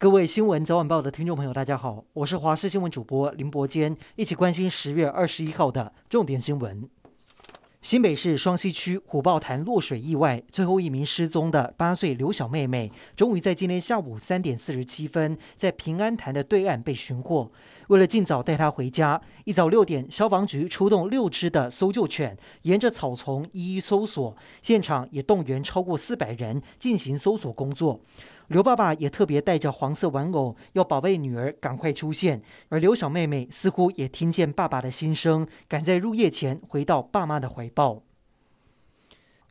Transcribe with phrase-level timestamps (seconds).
[0.00, 6.88] 各位新闻早晚报的听众朋友，大家好，我是华视新闻主播林伯坚，一起关心十月二十一号的重点新闻。
[7.82, 17.50] 新北市双溪区虎豹潭落水意外，最后一名失踪的八岁刘小妹妹，终于在今天下午三点四十七分，在平安潭的对岸被寻获。
[17.88, 28.00] 为了尽早带她回家，一早六点，消防局出动六只的搜救犬，沿着草丛一一搜索，现场也动员超过四百人进行搜索工作。
[28.48, 32.42] 刘爸爸也特别带着黄色玩偶，要保卫女儿赶快出现。
[32.70, 38.02] 而刘小妹妹似乎也听见爸爸的心声，赶在入夜前回到爸妈的怀抱。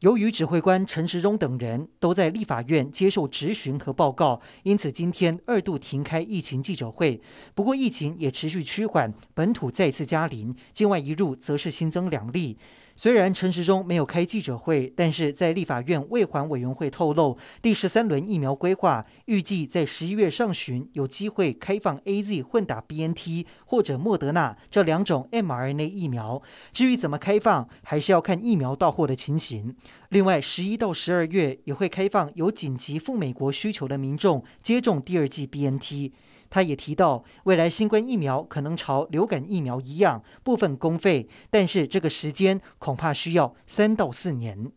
[0.00, 7.20] 由于指挥官陈时中等人都在立法院接受质询和报告，因此今天二度停开疫情记者会。
[7.54, 12.58] 不过疫情也持续趋缓，本土再次加零，境外一入则是新增两例。
[12.96, 26.40] 虽然陈时中没有开记者会，但是在立法院卫环委员会透露，第十三轮疫苗规划预计在十一月上旬有机会开放 AZ 混打 BNT 或者莫德纳这两种 mRNA 疫苗。
[26.72, 29.74] 至于怎么开放，还是要看疫苗到货的情形。
[30.10, 36.12] 另外，十一到十二月也会开放有紧急赴美国需求的民众接种第二剂 BNT。
[36.54, 44.70] 他也提到，未来新冠疫苗可能朝流感疫苗一样，部分公费，但是这个时间恐怕需要三到四年。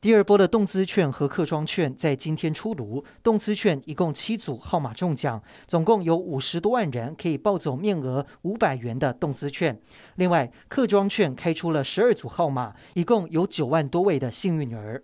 [0.00, 9.76] 第二波的动资券和客庄券在今天出炉，动资券一共七组号码中奖，总共有五十多万人可以抱走面额五百元的动资券。
[10.14, 15.02] 另外，客庄券开出了十二组号码，一共有九万多位的幸运儿。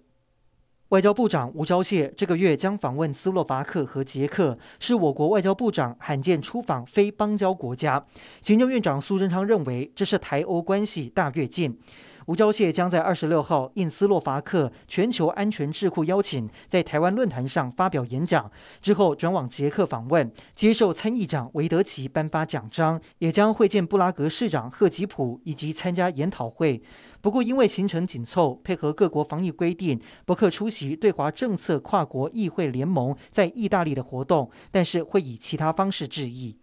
[0.91, 8.05] 外交部长吴钊燮这个月将访问斯洛伐克和捷克，是我国外交部长罕见出访非邦交国家。
[8.43, 11.79] 行政院长苏贞昌认为，这是台欧关系大跃进。
[12.31, 18.49] 吴钊燮将在二十六号应斯洛伐克全球安全智库邀请，在台湾论坛上发表演讲，
[18.81, 26.81] 之后转往捷克访问，接受参议长维德奇颁发奖章，也将会见布拉格市长赫吉普以及参加研讨会。
[27.21, 36.57] 不过，因为行程紧凑，配合各国防疫规定，不可出席对华政策跨国议会联盟在意大利的活动，但是会以其他方式致意。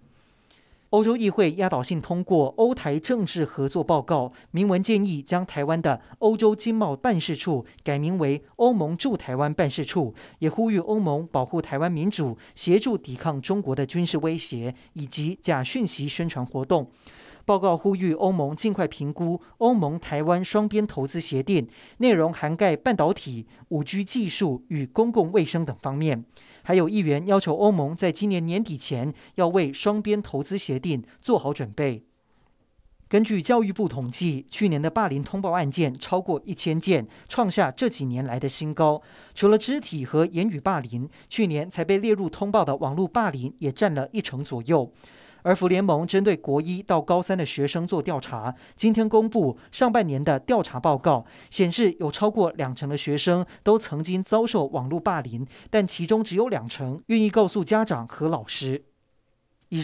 [0.92, 16.90] 欧洲议会压倒性通过欧台政治合作报告，明文建议将台湾的欧洲经贸办事处改名为欧盟驻台湾办事处，也呼吁欧盟保护台湾民主，协助抵抗中国的军事威胁以及假讯息宣传活动。
[17.47, 21.66] 报告呼吁欧盟尽快评估欧盟台湾双边投资协定，
[22.00, 26.25] 内容涵盖半导体、五 G 技术与公共卫生等方面。
[26.63, 32.03] 还有议员要求欧盟在今年年底前要为双边投资协定做好准备。
[33.07, 39.02] 根据教育部统计，去年的霸凌通报案件超过一千件，创下这几年来的新高。
[39.34, 44.91] 除了肢体和言语霸凌，去年才被列入通报的网络霸凌也占了一成左右。
[45.47, 58.84] 而福联盟针对国一到高三的学生做调查，今天公布上半年的调查报告，显示有超过两成的学生都曾经遭受网络霸凌，但其中只有两成愿意告诉家长和老师。
[59.69, 59.81] 以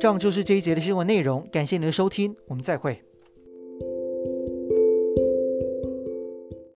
[0.00, 3.04] 上就是这一节的新闻内容，感谢您的收听，我们再会。